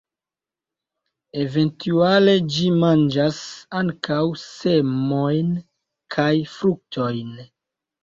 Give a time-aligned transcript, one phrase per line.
[1.41, 3.43] Eventuale ĝi manĝas
[3.83, 5.55] ankaŭ semojn
[6.19, 7.35] kaj fruktojn.